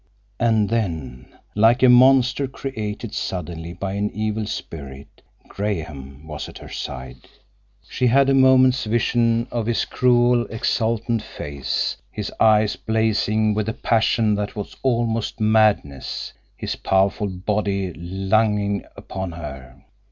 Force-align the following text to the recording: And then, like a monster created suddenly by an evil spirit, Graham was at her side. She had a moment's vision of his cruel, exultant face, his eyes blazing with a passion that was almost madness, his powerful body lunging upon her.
And 0.39 0.67
then, 0.67 1.31
like 1.53 1.83
a 1.83 1.87
monster 1.87 2.47
created 2.47 3.13
suddenly 3.13 3.71
by 3.73 3.93
an 3.93 4.09
evil 4.15 4.47
spirit, 4.47 5.21
Graham 5.47 6.25
was 6.25 6.49
at 6.49 6.57
her 6.57 6.69
side. 6.69 7.27
She 7.87 8.07
had 8.07 8.27
a 8.27 8.33
moment's 8.33 8.85
vision 8.85 9.47
of 9.51 9.67
his 9.67 9.85
cruel, 9.85 10.47
exultant 10.47 11.21
face, 11.21 11.97
his 12.09 12.31
eyes 12.39 12.75
blazing 12.75 13.53
with 13.53 13.69
a 13.69 13.73
passion 13.73 14.33
that 14.33 14.55
was 14.55 14.75
almost 14.81 15.39
madness, 15.39 16.33
his 16.57 16.75
powerful 16.75 17.27
body 17.27 17.93
lunging 17.93 18.83
upon 18.97 19.33
her. 19.33 19.83